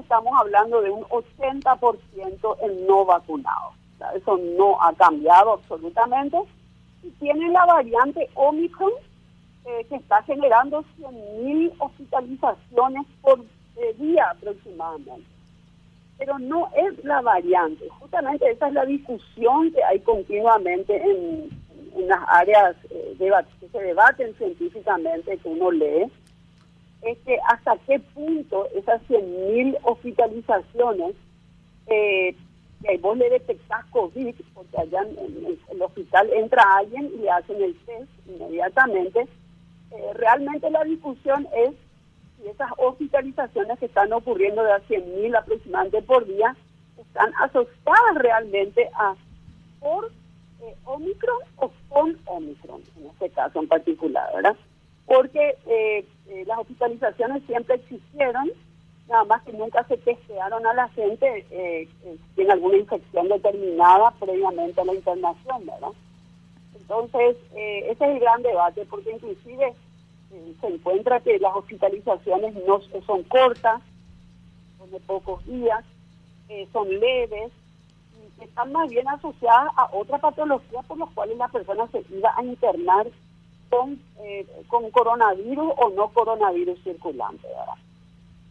estamos 0.00 0.32
hablando 0.38 0.80
de 0.82 0.90
un 0.90 1.04
80% 1.04 2.56
en 2.62 2.86
no 2.86 3.04
vacunados. 3.04 3.74
eso 4.14 4.38
no 4.58 4.80
ha 4.82 4.92
cambiado 4.94 5.54
absolutamente. 5.54 6.38
Y 7.02 7.10
tiene 7.12 7.48
la 7.50 7.64
variante 7.64 8.28
Omicron, 8.34 8.92
eh, 9.64 9.86
que 9.88 9.96
está 9.96 10.22
generando 10.22 10.84
100.000 10.98 11.72
hospitalizaciones 11.78 13.06
por 13.22 13.40
eh, 13.40 13.94
día 13.98 14.30
aproximadamente. 14.30 15.26
Pero 16.18 16.38
no 16.38 16.68
es 16.76 17.02
la 17.04 17.22
variante. 17.22 17.88
Justamente 17.98 18.50
esa 18.50 18.68
es 18.68 18.74
la 18.74 18.84
discusión 18.84 19.72
que 19.72 19.82
hay 19.84 20.00
continuamente 20.00 20.96
en, 20.96 21.60
las 22.06 22.20
áreas 22.28 22.76
eh, 22.90 23.16
que 23.18 23.68
se 23.68 23.78
debaten 23.78 24.34
científicamente, 24.36 25.36
que 25.38 25.48
uno 25.48 25.70
lee, 25.70 26.10
es 27.02 27.18
que 27.18 27.38
hasta 27.48 27.76
qué 27.86 27.98
punto 27.98 28.66
esas 28.74 29.00
100.000 29.08 29.78
hospitalizaciones, 29.82 31.14
eh, 31.86 32.34
que 32.82 32.98
vos 32.98 33.16
le 33.16 33.30
detectás 33.30 33.84
COVID, 33.86 34.34
porque 34.54 34.78
allá 34.78 35.02
en, 35.02 35.58
el 35.70 35.82
hospital 35.82 36.30
entra 36.32 36.62
alguien 36.76 37.10
y 37.14 37.18
le 37.18 37.30
hacen 37.30 37.62
el 37.62 37.74
test 37.84 38.10
inmediatamente, 38.26 39.20
eh, 39.90 40.12
realmente 40.14 40.70
la 40.70 40.84
discusión 40.84 41.46
es 41.54 41.74
si 42.36 42.48
esas 42.48 42.70
hospitalizaciones 42.78 43.78
que 43.78 43.86
están 43.86 44.12
ocurriendo 44.12 44.62
de 44.62 44.72
a 44.72 44.80
100.000 44.80 45.36
aproximadamente 45.36 46.02
por 46.02 46.26
día 46.26 46.56
están 46.98 47.32
asociadas 47.40 48.14
realmente 48.16 48.88
a 48.94 49.14
por 49.80 50.10
eh, 50.62 50.74
Omicron 50.84 51.38
o 51.56 51.70
con 51.88 52.18
Omicron, 52.26 52.82
en 52.98 53.06
este 53.06 53.30
caso 53.30 53.60
en 53.60 53.68
particular, 53.68 54.30
¿verdad? 54.34 54.56
Porque 55.10 55.58
eh, 55.66 56.06
eh, 56.28 56.44
las 56.46 56.60
hospitalizaciones 56.60 57.42
siempre 57.48 57.74
existieron, 57.74 58.48
nada 59.08 59.24
más 59.24 59.42
que 59.42 59.52
nunca 59.52 59.82
se 59.88 59.96
testearon 59.96 60.64
a 60.64 60.72
la 60.72 60.88
gente 60.90 61.44
eh, 61.50 61.88
en 62.36 62.50
alguna 62.52 62.76
infección 62.76 63.28
determinada 63.28 64.12
previamente 64.20 64.80
a 64.80 64.84
la 64.84 64.94
internación, 64.94 65.66
¿verdad? 65.66 65.90
Entonces, 66.76 67.36
ese 67.56 67.90
es 67.90 68.00
el 68.00 68.20
gran 68.20 68.40
debate, 68.42 68.86
porque 68.88 69.10
inclusive 69.10 69.74
se 70.60 70.66
encuentra 70.68 71.18
que 71.18 71.40
las 71.40 71.56
hospitalizaciones 71.56 72.54
no 72.64 72.80
son 73.04 73.24
cortas, 73.24 73.82
son 74.78 74.92
de 74.92 75.00
pocos 75.00 75.44
días, 75.44 75.84
son 76.72 76.88
leves, 76.88 77.50
están 78.40 78.70
más 78.70 78.88
bien 78.88 79.08
asociadas 79.08 79.72
a 79.76 79.90
otra 79.92 80.18
patología 80.18 80.82
por 80.82 80.98
las 80.98 81.10
cuales 81.10 81.36
la 81.36 81.48
persona 81.48 81.88
se 81.88 82.04
iba 82.14 82.32
a 82.36 82.44
internar 82.44 83.08
con, 83.70 83.98
eh, 84.18 84.46
con 84.68 84.90
coronavirus 84.90 85.72
o 85.76 85.90
no 85.90 86.08
coronavirus 86.10 86.82
circulante. 86.82 87.46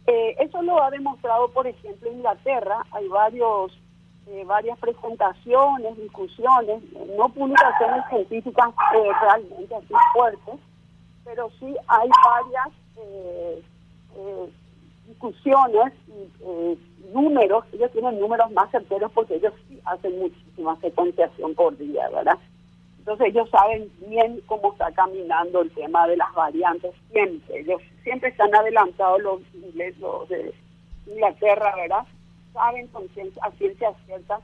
Eh, 0.06 0.36
eso 0.40 0.62
lo 0.62 0.82
ha 0.82 0.90
demostrado, 0.90 1.48
por 1.48 1.66
ejemplo, 1.66 2.10
Inglaterra. 2.10 2.84
Hay 2.92 3.06
varios 3.08 3.78
eh, 4.26 4.44
varias 4.44 4.78
presentaciones, 4.78 5.96
discusiones, 5.96 6.82
no 7.16 7.28
publicaciones 7.30 8.04
científicas 8.08 8.70
realmente 9.20 9.74
así 9.74 9.94
fuertes, 10.12 10.54
pero 11.24 11.50
sí 11.58 11.74
hay 11.88 12.08
varias 12.24 12.68
discusiones 15.06 15.92
y 16.06 16.78
números, 17.12 17.64
ellos 17.72 17.90
tienen 17.90 18.20
números 18.20 18.50
más 18.52 18.70
certeros 18.70 19.10
porque 19.12 19.36
ellos 19.36 19.52
sí 19.68 19.80
hacen 19.84 20.18
muchísima 20.18 20.78
secuenciación 20.80 21.54
por 21.54 21.76
día, 21.76 22.08
¿verdad? 22.10 22.38
Entonces 23.00 23.28
ellos 23.28 23.48
saben 23.48 23.90
bien 24.06 24.42
cómo 24.44 24.72
está 24.72 24.92
caminando 24.92 25.62
el 25.62 25.70
tema 25.70 26.06
de 26.06 26.18
las 26.18 26.32
variantes, 26.34 26.92
siempre, 27.10 27.60
ellos 27.60 27.80
siempre 28.02 28.28
están 28.28 28.54
adelantados 28.54 29.22
los 29.22 29.40
ingleses, 29.54 29.98
los 30.00 30.28
de 30.28 30.52
Inglaterra, 31.06 31.74
¿verdad? 31.76 32.04
Saben 32.52 32.86
con 32.88 33.08
ciencia, 33.08 33.42
a 33.42 33.50
ciencia 33.52 33.94
cierta 34.04 34.38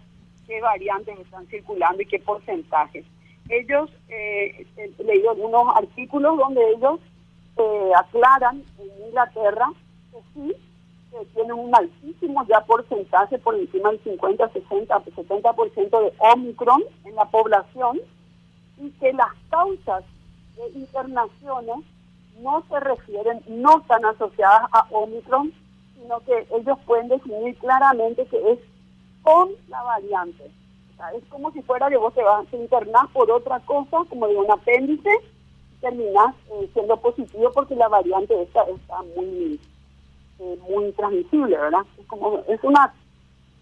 qué 0.46 0.58
variantes 0.62 1.18
están 1.18 1.46
circulando 1.48 2.00
y 2.00 2.06
qué 2.06 2.18
porcentajes. 2.18 3.04
Ellos, 3.50 3.90
eh, 4.08 4.66
he 4.78 5.04
leído 5.04 5.32
algunos 5.32 5.76
artículos 5.76 6.38
donde 6.38 6.62
ellos 6.70 6.98
eh, 7.58 7.90
aclaran 7.94 8.64
en 8.78 9.06
Inglaterra 9.06 9.70
que 10.12 10.18
sí 10.32 10.56
tienen 11.34 11.52
un 11.52 11.74
altísimo 11.74 12.46
ya 12.48 12.62
porcentaje 12.62 13.36
por 13.38 13.54
encima 13.54 13.90
del 13.90 14.00
50, 14.02 14.48
60, 14.48 15.04
70% 15.04 16.00
de 16.00 16.12
Omicron 16.18 16.82
en 17.04 17.14
la 17.14 17.26
población 17.26 18.00
y 18.78 18.90
que 18.92 19.12
las 19.12 19.32
causas 19.50 20.04
de 20.56 20.78
internaciones 20.78 21.84
no 22.40 22.62
se 22.68 22.80
refieren, 22.80 23.42
no 23.48 23.80
están 23.80 24.04
asociadas 24.04 24.62
a 24.72 24.86
Omicron, 24.90 25.52
sino 25.94 26.20
que 26.20 26.46
ellos 26.54 26.78
pueden 26.86 27.08
definir 27.08 27.56
claramente 27.58 28.26
que 28.26 28.52
es 28.52 28.58
con 29.22 29.50
la 29.68 29.82
variante. 29.82 30.44
es 31.14 31.24
como 31.30 31.50
si 31.52 31.62
fuera 31.62 31.88
que 31.88 31.96
vos 31.96 32.14
te 32.14 32.22
vas 32.22 32.46
a 32.52 32.56
internar 32.56 33.08
por 33.12 33.30
otra 33.30 33.60
cosa, 33.60 34.04
como 34.08 34.28
de 34.28 34.36
un 34.36 34.50
apéndice, 34.50 35.10
y 35.72 35.80
terminás 35.80 36.34
eh, 36.52 36.70
siendo 36.72 36.96
positivo 36.98 37.50
porque 37.52 37.74
la 37.74 37.88
variante 37.88 38.40
esta 38.42 38.62
está 38.64 39.02
muy 39.14 39.58
eh, 40.38 40.58
muy 40.68 40.92
transmisible, 40.92 41.56
¿verdad? 41.56 41.80
Es 41.98 42.06
como, 42.06 42.38
es 42.46 42.62
una, 42.62 42.92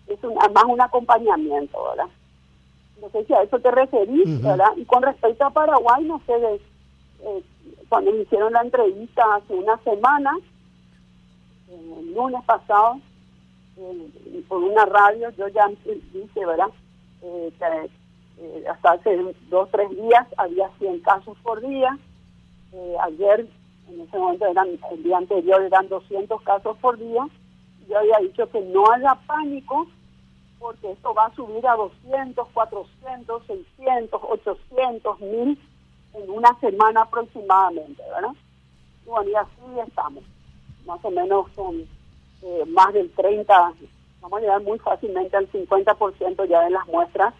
es 0.08 0.18
más 0.24 0.64
un 0.64 0.80
acompañamiento, 0.80 1.78
¿verdad? 1.90 2.10
No 3.04 3.10
sé 3.10 3.26
si 3.26 3.34
a 3.34 3.42
eso 3.42 3.58
te 3.58 3.70
referís, 3.70 4.42
¿verdad? 4.42 4.74
Y 4.78 4.86
con 4.86 5.02
respecto 5.02 5.44
a 5.44 5.50
Paraguay, 5.50 6.04
no 6.04 6.22
sé, 6.24 6.32
eh, 7.20 7.42
cuando 7.90 8.10
me 8.12 8.22
hicieron 8.22 8.54
la 8.54 8.62
entrevista 8.62 9.22
hace 9.34 9.52
una 9.52 9.76
semana, 9.82 10.32
el 11.68 12.14
lunes 12.14 12.42
pasado, 12.46 12.98
por 14.48 14.62
una 14.62 14.86
radio, 14.86 15.28
yo 15.36 15.48
ya 15.48 15.68
dije, 15.84 16.46
¿verdad? 16.46 16.68
Eh, 17.22 17.52
que 17.58 18.68
hasta 18.68 18.92
hace 18.92 19.34
dos 19.50 19.68
tres 19.70 19.90
días 19.90 20.26
había 20.38 20.70
100 20.78 21.00
casos 21.00 21.36
por 21.42 21.60
día. 21.60 21.98
ayer 23.02 23.46
en 23.90 24.00
ese 24.00 24.18
momento 24.18 24.46
eran, 24.46 24.68
el 24.92 25.02
día 25.02 25.18
anterior 25.18 25.60
eran 25.60 25.88
200 25.90 26.40
casos 26.40 26.78
por 26.78 26.96
día, 26.96 27.28
yo 27.86 27.98
había 27.98 28.16
dicho 28.22 28.48
que 28.48 28.62
no 28.62 28.90
haya 28.90 29.14
pánico, 29.26 29.86
porque 30.64 30.92
esto 30.92 31.12
va 31.12 31.26
a 31.26 31.34
subir 31.34 31.66
a 31.66 31.76
200, 31.76 32.48
400, 32.54 33.42
600, 33.46 34.20
800, 34.22 35.20
1000 35.20 35.58
en 36.14 36.30
una 36.30 36.58
semana 36.58 37.02
aproximadamente, 37.02 38.02
¿verdad? 38.02 38.32
Bueno, 39.04 39.30
y 39.30 39.34
así 39.34 39.86
estamos. 39.86 40.24
Más 40.86 41.04
o 41.04 41.10
menos 41.10 41.48
son 41.54 41.86
eh, 42.42 42.64
más 42.68 42.94
del 42.94 43.10
30, 43.10 43.74
vamos 44.22 44.38
a 44.38 44.40
llegar 44.40 44.62
muy 44.62 44.78
fácilmente 44.78 45.36
al 45.36 45.52
50% 45.52 46.48
ya 46.48 46.62
de 46.62 46.70
las 46.70 46.86
muestras 46.86 47.34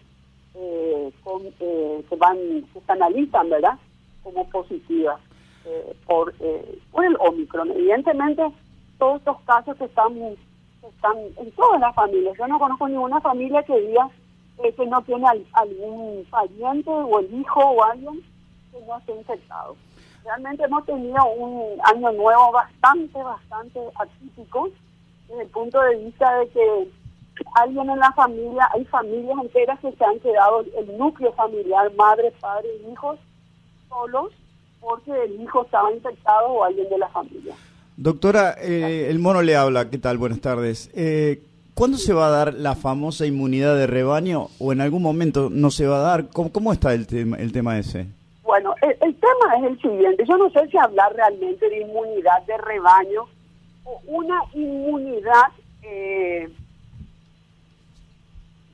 eh, 0.53 1.11
con, 1.23 1.41
eh, 1.59 2.05
que 2.07 2.15
van, 2.17 2.37
que 2.37 2.79
se 2.85 2.91
analizan, 2.91 3.49
¿verdad? 3.49 3.79
Como 4.21 4.47
positivas. 4.49 5.19
Eh, 5.65 5.95
por, 6.05 6.31
eh, 6.41 6.77
el 7.03 7.17
Omicron. 7.21 7.71
Evidentemente, 7.71 8.43
todos 8.99 9.17
estos 9.17 9.41
casos 9.47 9.81
están, 9.81 10.13
están 10.89 11.17
en 11.37 11.51
todas 11.51 11.79
las 11.79 11.95
familias. 11.95 12.37
Yo 12.37 12.47
no 12.47 12.59
conozco 12.59 12.87
ninguna 12.87 13.21
familia 13.21 13.63
que 13.63 13.79
diga 13.79 14.09
que 14.75 14.85
no 14.85 15.01
tiene 15.03 15.27
algún 15.53 16.25
pariente 16.29 16.89
o 16.89 17.19
el 17.19 17.33
hijo 17.33 17.59
o 17.59 17.83
alguien 17.83 18.21
que 18.71 18.79
no 18.85 18.97
esté 18.97 19.15
infectado. 19.15 19.75
Realmente 20.23 20.63
hemos 20.63 20.85
tenido 20.85 21.23
un 21.37 21.79
año 21.83 22.11
nuevo 22.13 22.51
bastante, 22.51 23.21
bastante 23.21 23.79
atípico 23.95 24.69
desde 25.27 25.43
el 25.43 25.49
punto 25.49 25.79
de 25.81 25.97
vista 25.97 26.39
de 26.39 26.49
que 26.49 26.89
alguien 27.55 27.89
en 27.89 27.99
la 27.99 28.11
familia, 28.13 28.69
hay 28.73 28.85
familias 28.85 29.37
enteras 29.41 29.79
que 29.79 29.91
se 29.91 30.05
han 30.05 30.19
quedado, 30.19 30.61
el 30.61 30.97
núcleo 30.97 31.33
familiar, 31.33 31.91
madre, 31.95 32.31
padre, 32.39 32.69
hijos, 32.91 33.19
solos, 33.89 34.31
porque 34.79 35.11
el 35.11 35.41
hijo 35.41 35.63
estaba 35.63 35.91
infectado 35.91 36.47
o 36.47 36.63
alguien 36.63 36.89
de 36.89 36.97
la 36.97 37.09
familia. 37.09 37.55
Doctora, 37.97 38.55
eh, 38.61 39.07
el 39.09 39.19
mono 39.19 39.41
le 39.41 39.55
habla, 39.55 39.89
¿qué 39.89 39.97
tal? 39.97 40.17
Buenas 40.17 40.41
tardes. 40.41 40.91
Eh, 40.93 41.41
¿Cuándo 41.73 41.97
se 41.97 42.13
va 42.13 42.27
a 42.27 42.29
dar 42.29 42.53
la 42.53 42.75
famosa 42.75 43.25
inmunidad 43.25 43.75
de 43.77 43.87
rebaño 43.87 44.47
o 44.59 44.73
en 44.73 44.81
algún 44.81 45.01
momento 45.01 45.49
no 45.49 45.71
se 45.71 45.87
va 45.87 45.97
a 45.97 46.01
dar? 46.01 46.27
¿Cómo, 46.27 46.73
está 46.73 46.93
el 46.93 47.07
tema, 47.07 47.37
el 47.37 47.53
tema 47.53 47.77
ese? 47.79 48.07
Bueno, 48.43 48.75
el, 48.81 49.15
tema 49.15 49.55
es 49.57 49.63
el 49.71 49.81
siguiente. 49.81 50.25
Yo 50.27 50.37
no 50.37 50.49
sé 50.49 50.67
si 50.69 50.77
hablar 50.77 51.13
realmente 51.15 51.69
de 51.69 51.81
inmunidad 51.81 52.43
de 52.47 52.57
rebaño 52.57 53.23
o 53.85 54.01
una 54.07 54.41
inmunidad 54.53 55.47
eh, 55.81 56.49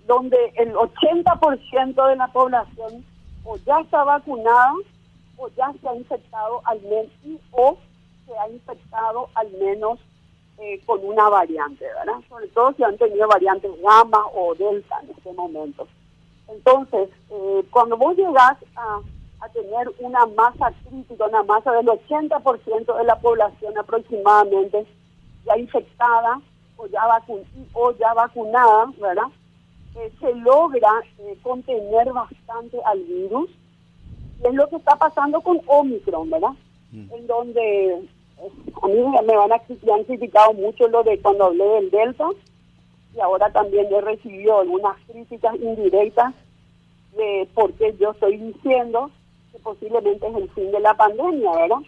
donde 0.07 0.37
el 0.57 0.73
80% 0.73 2.09
de 2.09 2.15
la 2.15 2.27
población 2.27 3.05
o 3.43 3.57
ya 3.57 3.79
está 3.81 4.03
vacunada 4.03 4.73
o 5.37 5.47
ya 5.49 5.71
se 5.79 5.87
ha 5.87 5.95
infectado 5.95 6.61
al 6.65 6.81
menos 6.81 7.39
o 7.51 7.77
se 8.25 8.37
ha 8.37 8.49
infectado 8.49 9.29
al 9.35 9.51
menos 9.51 9.99
eh, 10.57 10.81
con 10.85 11.03
una 11.03 11.29
variante, 11.29 11.85
¿verdad? 11.85 12.21
Sobre 12.29 12.47
todo 12.49 12.73
si 12.73 12.83
han 12.83 12.97
tenido 12.97 13.27
variantes 13.27 13.71
gamma 13.81 14.23
o 14.33 14.53
delta 14.55 14.99
en 15.03 15.09
este 15.11 15.33
momento. 15.33 15.87
Entonces, 16.47 17.09
eh, 17.29 17.63
cuando 17.71 17.97
vos 17.97 18.15
llegás 18.15 18.57
a, 18.75 18.99
a 19.39 19.49
tener 19.49 19.91
una 19.99 20.25
masa 20.27 20.71
crítica, 20.87 21.25
una 21.25 21.43
masa 21.43 21.71
del 21.71 21.87
80% 21.87 22.97
de 22.97 23.03
la 23.03 23.19
población 23.19 23.77
aproximadamente 23.77 24.85
ya 25.45 25.57
infectada 25.57 26.41
o 26.77 26.87
ya, 26.87 28.13
vacunada, 28.13 28.85
¿verdad? 28.99 29.27
Eh, 29.95 30.11
se 30.19 30.33
logra 30.35 30.89
contener 31.43 32.11
bastante 32.11 32.77
al 32.85 32.99
virus. 32.99 33.49
Y 34.41 34.47
es 34.47 34.53
lo 34.53 34.67
que 34.69 34.77
está 34.77 34.95
pasando 34.95 35.41
con 35.41 35.61
Omicron, 35.67 36.29
¿verdad? 36.29 36.53
Mm. 36.91 37.13
En 37.13 37.27
donde 37.27 38.09
a 38.81 38.87
mí 38.87 38.95
me, 39.25 39.35
van 39.35 39.51
a, 39.51 39.61
me 39.83 39.93
han 39.93 40.03
criticado 40.03 40.53
mucho 40.53 40.87
lo 40.87 41.03
de 41.03 41.19
cuando 41.19 41.45
hablé 41.45 41.63
del 41.63 41.91
Delta 41.91 42.29
y 43.15 43.19
ahora 43.19 43.51
también 43.51 43.87
he 43.91 44.01
recibido 44.01 44.59
algunas 44.59 44.97
críticas 45.07 45.55
indirectas 45.55 46.33
de 47.15 47.47
por 47.53 47.73
qué 47.73 47.95
yo 47.99 48.11
estoy 48.11 48.37
diciendo 48.37 49.11
que 49.51 49.59
posiblemente 49.59 50.27
es 50.27 50.35
el 50.35 50.49
fin 50.51 50.71
de 50.71 50.79
la 50.79 50.93
pandemia, 50.93 51.51
¿verdad? 51.51 51.81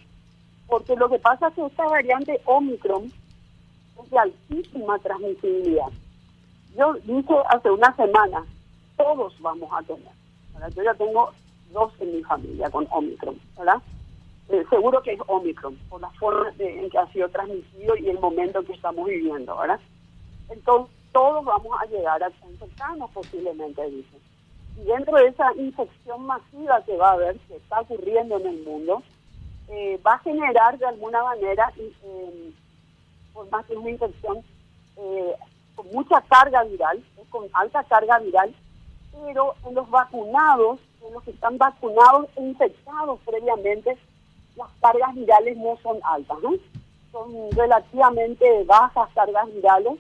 Porque 0.68 0.96
lo 0.96 1.10
que 1.10 1.20
pasa 1.20 1.48
es 1.48 1.54
que 1.54 1.66
esta 1.66 1.86
variante 1.86 2.42
Omicron 2.46 3.06
es 3.06 4.10
de 4.10 4.18
altísima 4.20 5.00
transmisibilidad. 5.00 5.88
Yo 6.78 6.94
dije 7.06 7.34
hace 7.50 7.72
una 7.72 7.96
semana, 7.96 8.44
todos 8.98 9.34
vamos 9.42 9.70
a 9.72 9.82
tener. 9.84 10.12
Yo 10.76 10.84
ya 10.84 10.94
tengo 10.94 11.32
dos 11.72 11.92
en 12.00 12.16
mi 12.16 12.24
familia 12.24 12.70
con 12.70 12.88
Omicron, 12.90 13.40
¿verdad? 13.58 13.82
Eh, 14.50 14.64
seguro 14.70 15.02
que 15.02 15.14
es 15.14 15.20
Omicron, 15.28 15.76
por 15.90 16.02
la 16.02 16.10
forma 16.12 16.54
en 16.60 16.90
que 16.90 16.98
ha 16.98 17.08
sido 17.14 17.30
transmitido 17.30 17.96
y 17.96 18.10
el 18.10 18.20
momento 18.20 18.64
que 18.64 18.74
estamos 18.74 19.08
viviendo, 19.08 19.58
¿verdad? 19.58 19.80
Entonces, 20.50 20.94
todos 21.14 21.46
vamos 21.46 21.78
a 21.80 21.86
llegar 21.86 22.22
a 22.24 22.32
infectarnos 22.50 23.10
posiblemente, 23.12 23.90
dicen. 23.90 24.20
Y 24.78 24.84
dentro 24.86 25.16
de 25.16 25.28
esa 25.28 25.54
infección 25.56 26.26
masiva 26.26 26.84
que 26.86 26.98
va 26.98 27.10
a 27.10 27.14
haber, 27.14 27.38
que 27.48 27.56
está 27.56 27.82
ocurriendo 27.82 28.38
en 28.38 28.48
el 28.48 28.64
mundo, 28.64 29.04
eh, 29.70 30.00
va 30.06 30.14
a 30.14 30.20
generar 30.20 30.78
de 30.78 30.86
alguna 30.86 31.24
manera, 31.24 31.72
eh, 31.78 32.52
por 33.34 33.50
más 33.50 33.66
que 33.66 33.76
una 33.76 33.92
infección 33.92 34.44
eh, 34.98 35.34
con 35.76 35.88
mucha 35.92 36.22
carga 36.22 36.64
viral, 36.64 37.04
con 37.30 37.48
alta 37.54 37.84
carga 37.86 38.20
viral, 38.20 38.54
pero 39.24 39.54
en 39.66 39.76
los 39.76 39.90
vacunados, 39.90 40.80
en 41.06 41.14
los 41.14 41.24
que 41.24 41.32
están 41.32 41.58
vacunados 41.58 42.28
e 42.36 42.44
infectados 42.44 43.20
previamente, 43.26 43.98
las 44.56 44.70
cargas 44.82 45.14
virales 45.16 45.58
no 45.58 45.78
son 45.82 46.00
altas, 46.04 46.38
¿no? 46.42 46.52
Son 47.12 47.52
relativamente 47.52 48.64
bajas 48.66 49.10
cargas 49.14 49.54
virales 49.54 50.00